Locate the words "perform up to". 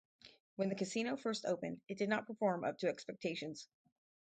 2.25-2.87